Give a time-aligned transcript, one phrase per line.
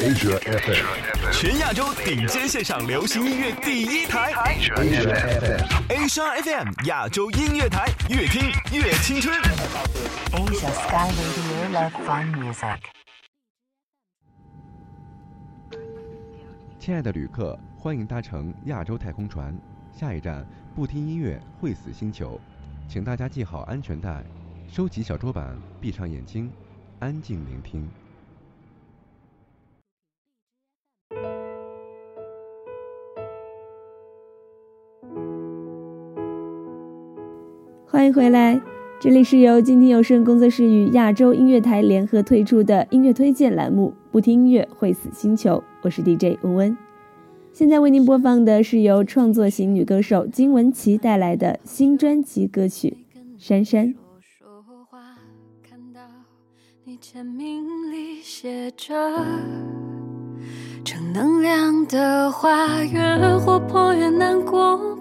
[0.00, 5.04] Asia FM，全亚洲顶尖线上流行音乐第一台，Asia
[5.84, 9.38] FM，Asia FM 亚洲音乐台，越听越青春。
[10.32, 12.78] Asia Sky Radio Love Fun Music。
[16.78, 19.54] 亲爱的旅客，欢迎搭乘亚洲太空船，
[19.92, 22.40] 下一站不听音乐会死星球，
[22.88, 24.24] 请大家系好安全带，
[24.66, 26.50] 收起小桌板，闭上眼睛，
[27.00, 27.86] 安静聆听。
[37.92, 38.62] 欢迎回来，
[39.00, 46.78] 这里是由静听有声工作室与亚洲音乐台联合推出的音乐推荐栏目《不听音乐会死星球》，我是 DJ 温温。
[47.52, 52.96] 现在为您播放的是由创作型女歌手金文岐带来的新专辑歌曲
[53.36, 53.88] 《珊珊》。
[60.84, 64.96] 正能量的话，越活泼越难过。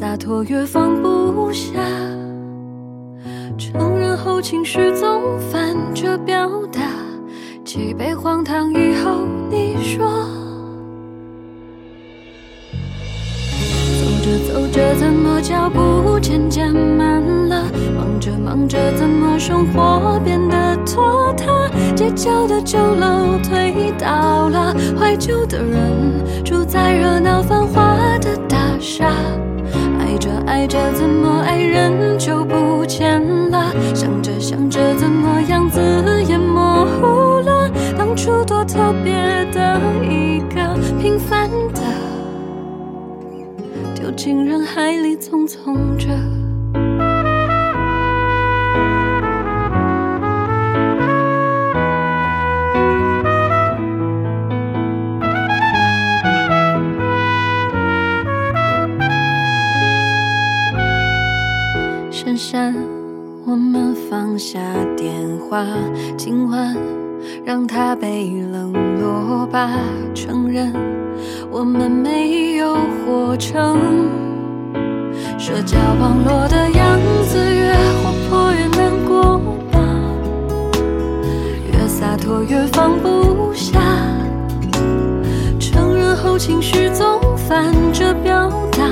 [0.00, 1.72] 洒脱越放不下，
[3.58, 6.80] 承认后情绪总反着表达，
[7.64, 10.08] 几杯荒唐以后你说，
[13.98, 17.64] 走着走着怎么脚步渐渐慢了，
[17.96, 29.12] 忙着忙着怎么生活变得拖沓，街角的酒楼推倒了，怀旧的人住在热闹繁华的大厦。
[30.46, 33.72] 爱着爱着，怎么爱人就不见了？
[33.94, 35.80] 想着想着，怎么样子
[36.28, 37.70] 也模糊了？
[37.96, 39.12] 当初多特别
[39.52, 41.80] 的一个平凡的，
[43.94, 46.08] 丢进人海里匆匆着。
[68.00, 69.70] 被冷落吧。
[70.14, 70.72] 承认
[71.50, 73.78] 我们没有活成
[75.38, 77.72] 社交网络的样子，越
[78.02, 79.38] 活泼越难过
[79.70, 79.78] 吧，
[81.72, 83.80] 越洒脱越放不下。
[85.58, 88.84] 承认后情绪总反着表达，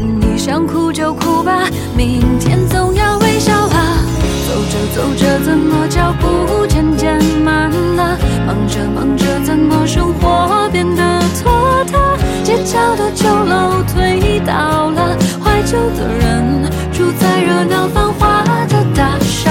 [0.00, 4.04] 你想哭就哭吧，明天总要微笑啊。
[4.48, 8.15] 走着走着，怎么脚步渐渐慢了？
[8.46, 12.16] 忙着忙着，怎么生活变得拖沓？
[12.44, 19.50] 街角的旧楼推倒了，怀旧的人住在热闹繁华的大厦。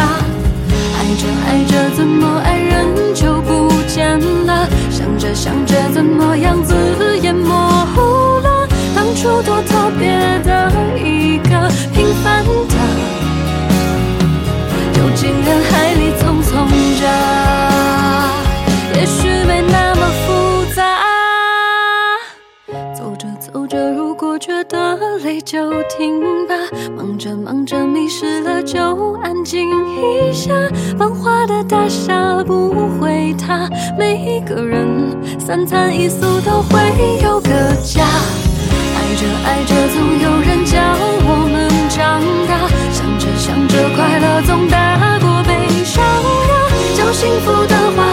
[0.98, 4.66] 爱着爱着，怎么爱人就不见了？
[4.90, 6.74] 想着想着，怎么样子
[7.22, 7.54] 也模
[7.94, 8.66] 糊了？
[8.96, 12.76] 当初多特别的一个平凡的。
[15.16, 16.68] 进人海里匆匆
[17.00, 17.08] 着，
[18.96, 20.84] 也许没那么复杂。
[22.94, 26.56] 走着走着，如果觉得累就停吧。
[26.96, 30.54] 忙着忙着，迷失了就安静一下。
[30.98, 36.80] 繁华的大厦不会塌，每一个人三餐一宿都会
[37.22, 37.50] 有个
[37.84, 38.04] 家。
[38.96, 40.80] 爱着爱着，总有人教
[41.28, 42.68] 我们长大。
[42.92, 46.54] 想着想着，快乐总大过悲伤呀。
[46.96, 48.05] 讲幸福的话，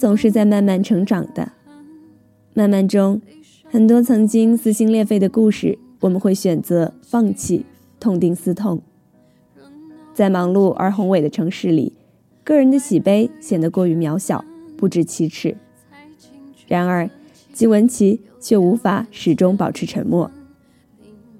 [0.00, 1.52] 总是在慢慢成长的，
[2.54, 3.20] 慢慢中，
[3.70, 7.66] 很多曾经撕心裂肺的故事，我们会选择放弃，
[8.00, 8.80] 痛定思痛。
[10.14, 11.92] 在忙碌而宏伟的城市里，
[12.42, 14.42] 个人的喜悲显得过于渺小，
[14.74, 15.54] 不值其齿。
[16.66, 17.10] 然而，
[17.52, 20.30] 金文岐却无法始终保持沉默。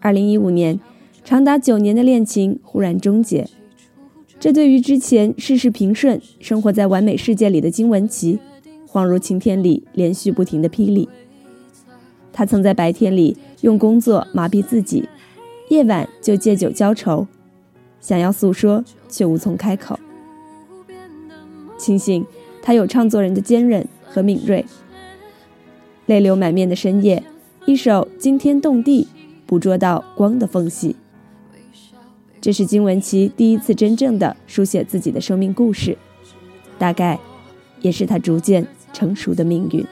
[0.01, 0.79] 二零一五年，
[1.25, 3.49] 长达九年的恋情忽然终结，
[4.39, 8.39] 这对于之前事事平顺、生活在完美世界里的金文岐，
[8.91, 11.09] 恍如晴天里连续不停的霹雳。
[12.33, 15.09] 他曾在白天里用工作麻痹自己，
[15.69, 17.27] 夜晚就借酒浇愁，
[18.01, 19.99] 想要诉说却无从开口。
[21.79, 22.27] 庆幸
[22.63, 24.65] 他有唱作人的坚韧和敏锐。
[26.07, 27.23] 泪流满面的深夜，
[27.67, 29.07] 一首惊天动地，
[29.47, 30.97] 捕捉到光的缝隙。
[32.41, 35.97] 这是金文岐第一次真正的书写自己的生命故事，
[36.79, 37.19] 大概
[37.81, 39.87] 也是他逐渐成熟的命运。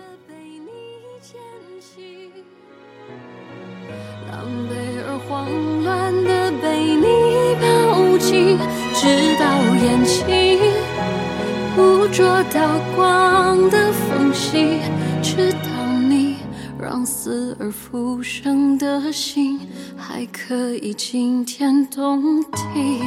[4.30, 4.72] 狼狈
[5.06, 5.48] 而慌
[5.82, 7.06] 乱的被你
[7.60, 8.58] 抱紧
[8.94, 9.44] 直到
[9.82, 10.24] 眼睛
[11.74, 14.80] 捕捉到光的缝隙，
[15.22, 15.68] 直到
[16.08, 16.36] 你
[16.80, 19.60] 让死而复生的心
[19.96, 23.00] 还可以惊天动地。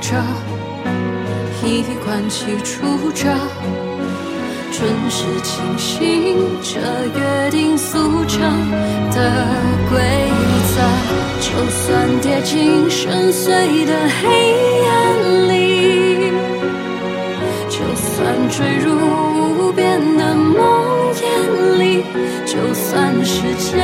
[0.00, 0.16] 着，
[1.64, 3.24] 衣冠齐出着，
[4.72, 6.80] 准时清醒着，
[7.14, 8.40] 约定俗成
[9.10, 9.46] 的
[9.90, 9.98] 规
[10.74, 10.76] 则，
[11.40, 14.24] 就算跌进深邃的黑
[14.86, 16.32] 暗里。
[17.68, 18.86] 就算坠入
[19.68, 22.04] 无边的梦魇里，
[22.44, 23.82] 就算世界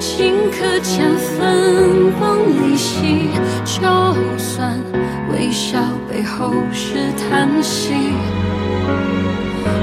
[0.00, 2.22] 顷刻间分崩
[2.70, 3.30] 离析，
[3.64, 3.80] 就
[4.38, 4.75] 算
[5.36, 5.78] 微笑
[6.08, 7.92] 背后是叹息，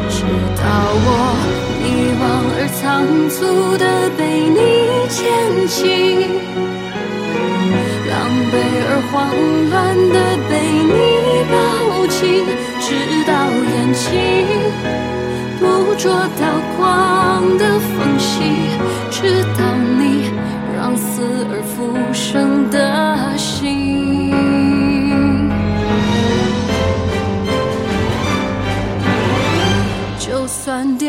[0.09, 0.23] 直
[0.57, 0.63] 到
[1.05, 1.07] 我
[1.79, 1.85] 迷
[2.17, 2.21] 惘
[2.57, 2.81] 而仓
[3.29, 3.85] 促的
[4.17, 4.57] 被你
[5.13, 5.21] 牵
[5.67, 5.77] 起，
[8.09, 8.11] 狼
[8.49, 8.51] 狈
[8.89, 9.13] 而慌
[9.69, 9.73] 乱
[10.09, 10.17] 的
[10.49, 10.51] 被
[10.89, 10.91] 你
[11.51, 11.53] 抱
[12.07, 12.17] 紧。
[12.79, 12.89] 直
[13.25, 13.31] 到
[13.71, 14.03] 眼睛
[15.59, 15.61] 捕
[15.97, 16.11] 捉
[16.41, 16.43] 到
[16.75, 16.81] 光
[17.59, 18.33] 的缝隙，
[19.11, 19.61] 直到
[19.97, 20.01] 你
[20.75, 22.75] 让死而复生的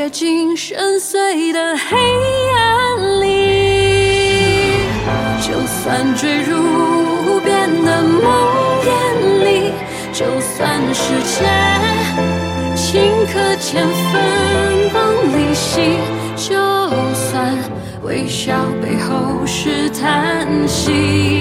[0.05, 1.97] 跌进深邃的黑
[2.53, 3.25] 暗里，
[5.41, 8.23] 就算坠入无边的梦
[8.83, 9.73] 魇里。
[10.13, 11.47] 就算世界
[12.77, 13.01] 顷
[13.33, 15.01] 刻间分崩
[15.33, 15.81] 离析，
[16.37, 16.55] 就
[17.15, 17.57] 算
[18.03, 18.53] 微笑
[18.83, 21.34] 背后是叹息，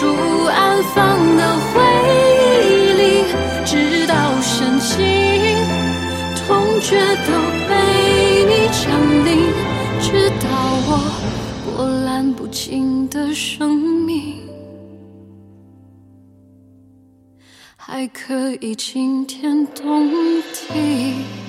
[0.00, 0.06] 处
[0.46, 1.82] 安放的回
[2.64, 3.02] 忆里，
[3.66, 4.96] 直到深情
[6.36, 7.32] 痛觉都
[7.68, 7.70] 被
[8.46, 8.50] 你。
[8.72, 8.88] 降
[9.26, 9.28] 临，
[10.00, 10.46] 直到
[10.86, 10.90] 我
[11.66, 13.76] 波澜不惊的生
[14.06, 14.36] 命
[17.76, 20.10] 还可以惊天动。
[20.72, 21.39] 地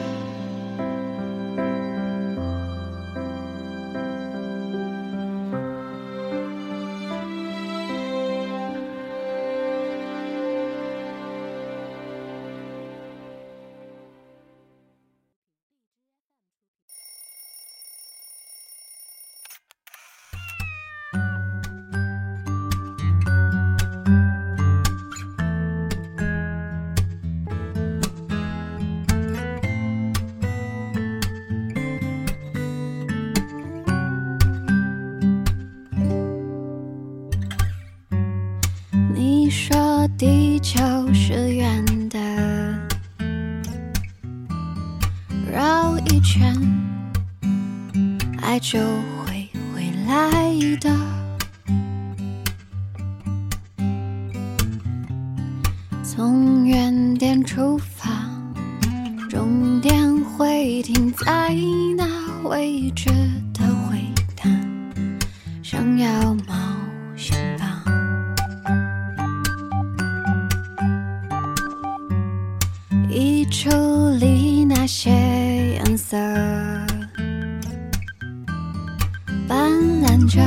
[80.27, 80.41] 着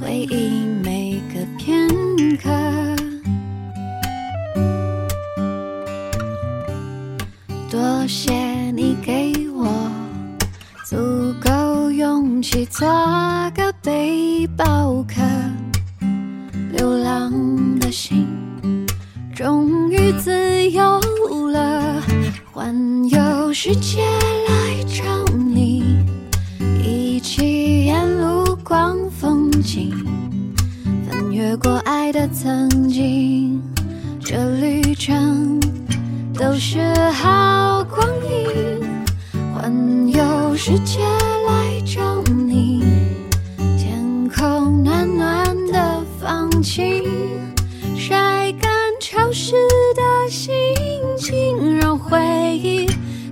[0.00, 0.69] 回忆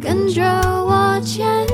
[0.09, 0.43] 跟着
[0.87, 1.68] 我前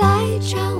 [0.00, 0.77] 来找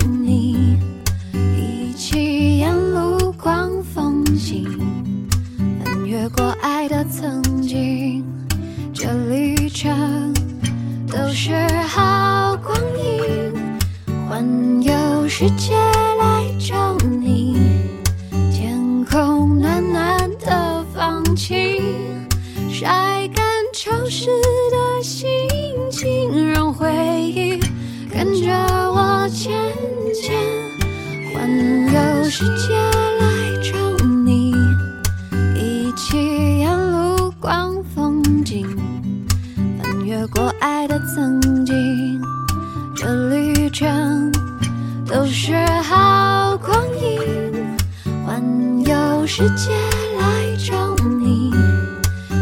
[49.49, 49.71] 世界
[50.19, 51.51] 来找你，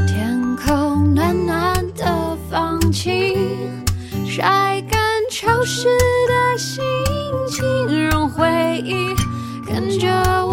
[0.09, 3.39] 天空暖暖的放晴，
[4.27, 4.99] 晒干
[5.31, 5.87] 潮湿
[6.27, 6.83] 的心
[7.49, 9.15] 情，让回忆
[9.65, 10.46] 跟着。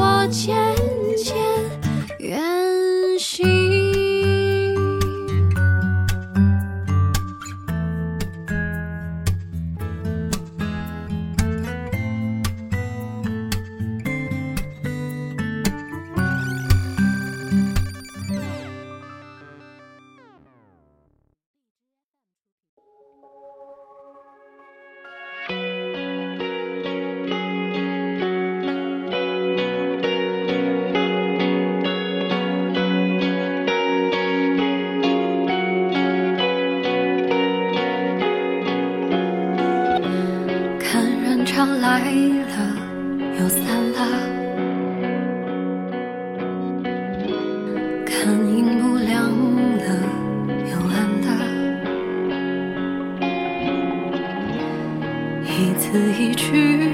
[55.94, 56.90] 字一句，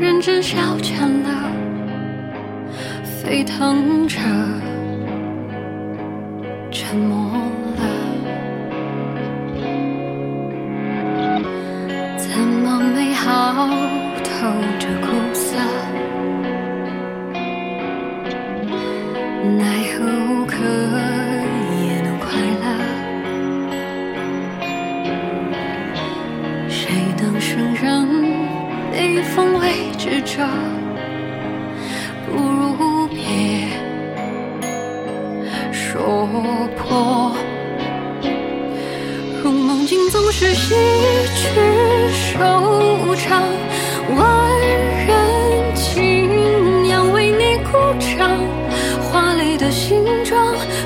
[0.00, 1.52] 认真消遣了，
[3.22, 4.18] 沸腾着。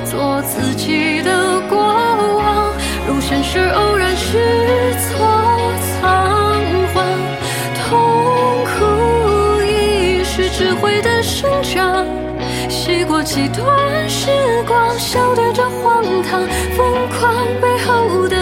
[0.05, 2.73] 做自己的国王。
[3.07, 5.27] 如现实偶然失措
[6.01, 6.61] 仓
[6.93, 7.03] 皇，
[7.75, 7.87] 痛
[8.65, 12.05] 苦已是智慧的生长。
[12.69, 13.67] 洗过几段
[14.09, 14.29] 时
[14.67, 18.37] 光，笑对着荒唐，疯狂背后的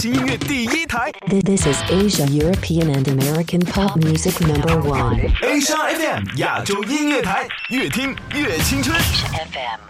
[0.00, 5.18] 行音乐第一台 This is Asia, European, and American pop music number one.
[5.42, 8.96] Asia FM 亚洲音乐台，越听越青春。
[8.96, 9.80] FM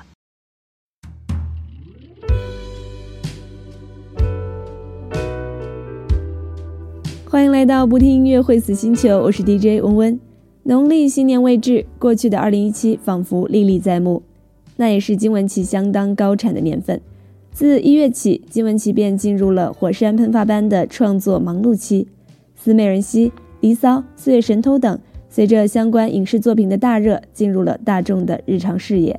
[7.28, 10.18] 欢迎来到不听音乐会死星球，我是 DJ 温温。
[10.62, 14.22] 农历新年未至，过去的2017仿佛历历在目，
[14.76, 16.98] 那也是金玟岐相当高产的年份。
[17.58, 22.04] 自一月起，金玟岐便进入了火山喷发般的创作忙碌期，
[22.54, 24.96] 《思美人兮》《离骚》《四月神偷》等，
[25.28, 29.18] 随着相关影视作品的大热，进入了大众的日常视野。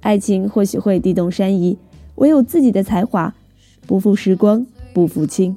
[0.00, 1.78] 爱情或许会地动山移，
[2.16, 3.32] 唯有自己的才华，
[3.86, 5.56] 不负时光，不负卿。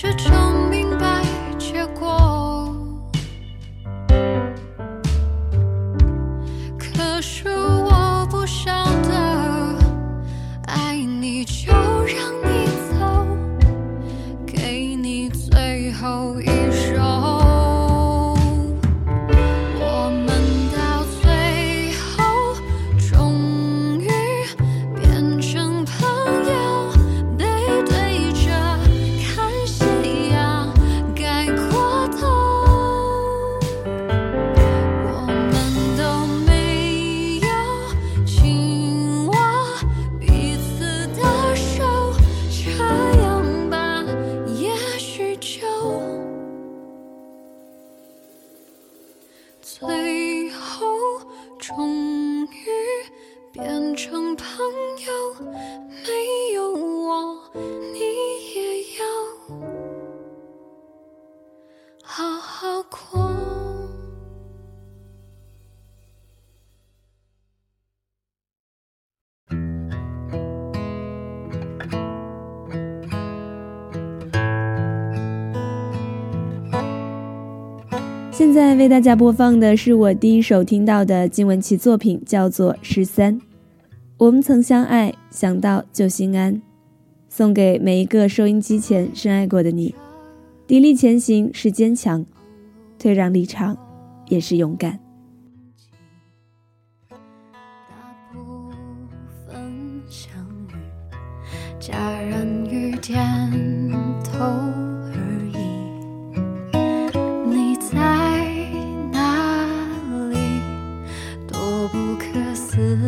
[0.00, 1.24] 始终明白
[1.58, 2.37] 结果。
[78.58, 83.40] 在为大家播放的是我第一首听到的金玟岐作品，叫做《十三》。
[84.16, 86.60] 我们曾相爱，想到就心安，
[87.28, 89.94] 送给每一个收音机前深爱过的你。
[90.66, 92.26] 砥砺前行是坚强，
[92.98, 93.78] 退让离场
[94.26, 94.98] 也是勇敢。
[97.08, 97.16] 大
[98.32, 98.72] 部
[99.46, 100.32] 分相
[100.66, 100.74] 遇，
[101.78, 103.37] 家人雨天。
[112.78, 113.07] to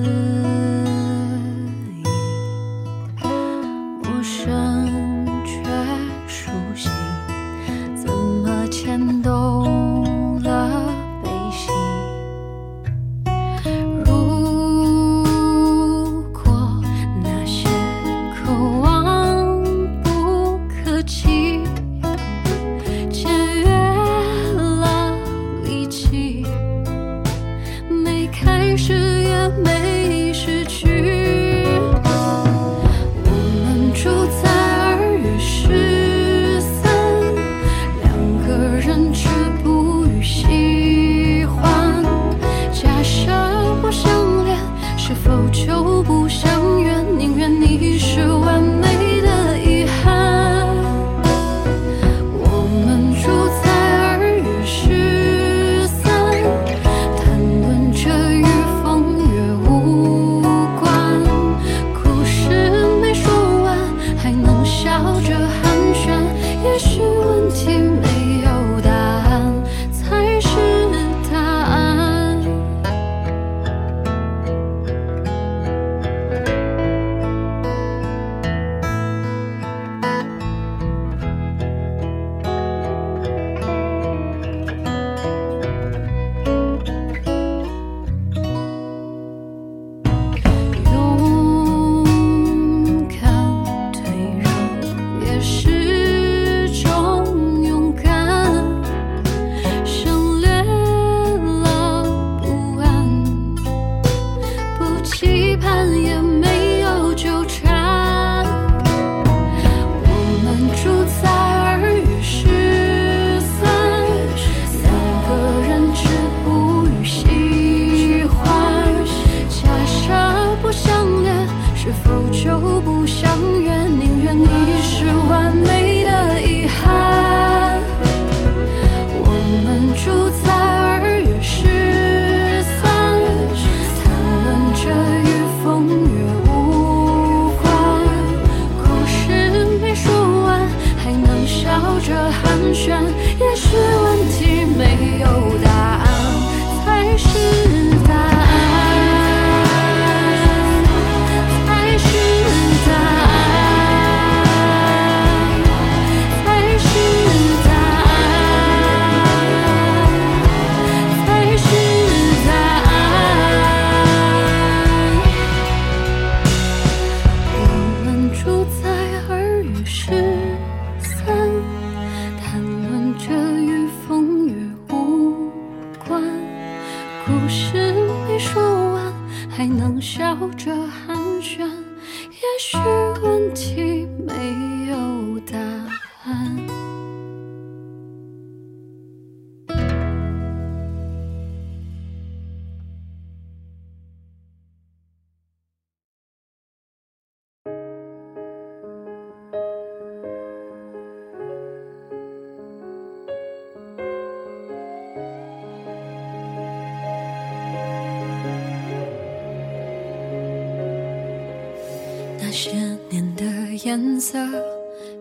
[214.01, 214.39] 颜色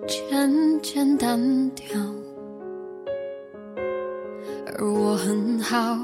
[0.08, 1.38] 渐渐淡
[1.72, 1.86] 掉，
[4.78, 5.98] 而我很好，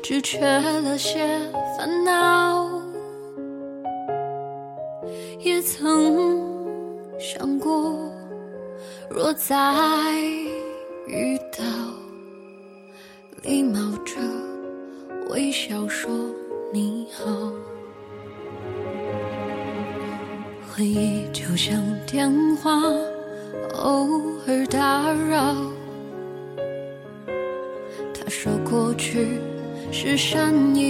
[0.00, 1.40] 只缺了些
[1.76, 2.70] 烦恼。
[5.40, 6.40] 也曾
[7.18, 7.96] 想过，
[9.08, 10.14] 若再
[11.08, 11.64] 遇到，
[30.30, 30.89] 是善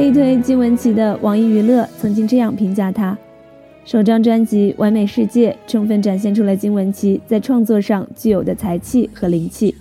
[0.00, 3.16] 力推金玟岐的网易娱乐曾经这样评价他：
[3.84, 9.74] 首张专辑《完美世界》充分展现出了金玟岐在创作上具有的才气和灵气。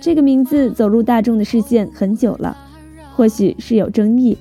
[0.00, 2.56] 这个名字走入大众的视线很久了，
[3.14, 4.36] 或许是有争议，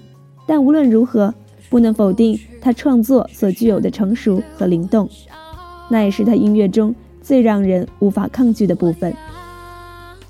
[0.48, 1.32] 但无论如何，
[1.70, 5.08] 不能否定他创作所具有的成熟和灵动，
[5.88, 9.14] 那也是他音乐中最让人无法抗拒的部分。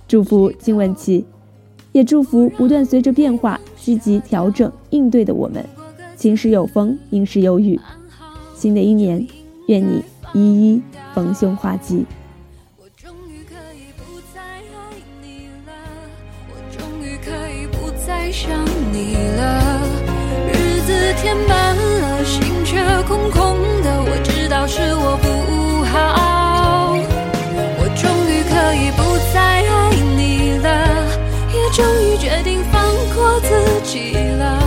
[0.06, 1.24] 祝福金玟岐，
[1.96, 5.66] 也祝福不断随着变化积极调整应对的我们。
[6.18, 7.80] 晴时有风，阴时有雨。
[8.54, 9.26] 新的一年，
[9.68, 10.04] 愿你
[10.34, 10.42] 一
[10.74, 10.82] 一
[11.14, 12.06] 逢凶化吉。
[12.78, 14.62] 我终于可以不再爱
[15.22, 15.72] 你了，
[16.50, 18.52] 我终于可以不再想
[18.92, 19.82] 你了。
[20.52, 22.76] 日子填满了，心却
[23.08, 23.55] 空空
[33.96, 34.60] 起了。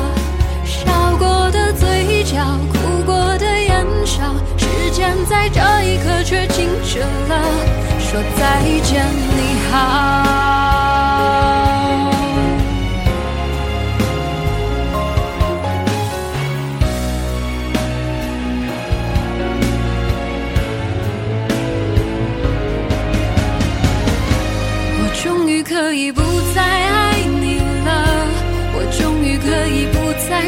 [0.64, 4.22] 笑过的嘴角，哭过的眼梢，
[4.56, 7.42] 时间在这一刻却静止了，
[8.00, 9.04] 说再见，
[9.36, 9.76] 你好。
[25.00, 26.22] 我终于可以不
[26.54, 26.77] 再